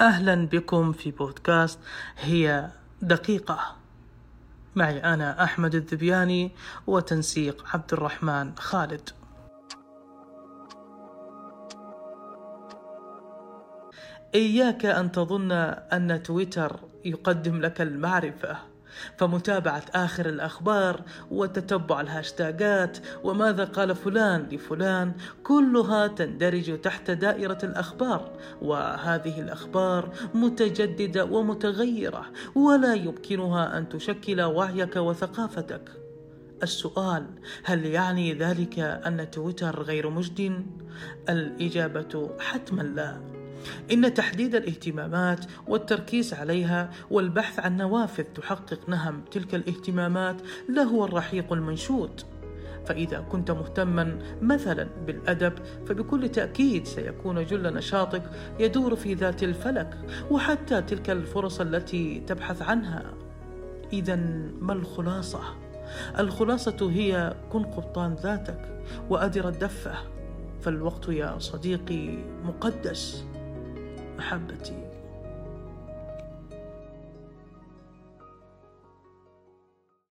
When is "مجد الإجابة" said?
40.10-42.30